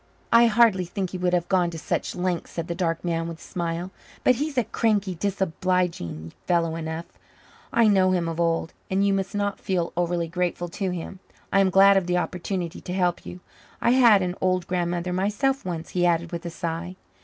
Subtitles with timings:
[0.33, 3.37] "I hardly think he would have gone to such lengths," said the dark man with
[3.37, 3.91] a smile.
[4.23, 7.05] "But he's a cranky, disobliging fellow enough
[7.71, 8.73] I know him of old.
[8.89, 11.07] And you must not feel overly grateful to me.
[11.53, 13.41] I am glad of the opportunity to help you.
[13.79, 16.95] I had an old grandmother myself once," he added with a sigh.